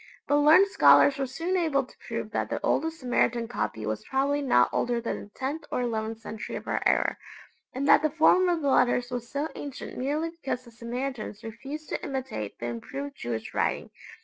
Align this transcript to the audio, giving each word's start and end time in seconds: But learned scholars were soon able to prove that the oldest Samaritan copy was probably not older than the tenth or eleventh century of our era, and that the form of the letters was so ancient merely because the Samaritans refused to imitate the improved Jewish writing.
But 0.27 0.37
learned 0.37 0.65
scholars 0.69 1.19
were 1.19 1.27
soon 1.27 1.55
able 1.55 1.83
to 1.85 1.95
prove 2.07 2.31
that 2.31 2.49
the 2.49 2.59
oldest 2.63 2.99
Samaritan 3.01 3.47
copy 3.47 3.85
was 3.85 4.03
probably 4.05 4.41
not 4.41 4.69
older 4.73 4.99
than 4.99 5.19
the 5.25 5.29
tenth 5.35 5.63
or 5.71 5.81
eleventh 5.81 6.17
century 6.17 6.55
of 6.55 6.67
our 6.67 6.81
era, 6.87 7.19
and 7.71 7.87
that 7.87 8.01
the 8.01 8.09
form 8.09 8.49
of 8.49 8.63
the 8.63 8.69
letters 8.71 9.11
was 9.11 9.29
so 9.29 9.49
ancient 9.53 9.99
merely 9.99 10.31
because 10.31 10.65
the 10.65 10.71
Samaritans 10.71 11.43
refused 11.43 11.87
to 11.89 12.03
imitate 12.03 12.57
the 12.57 12.65
improved 12.65 13.15
Jewish 13.15 13.53
writing. 13.53 13.91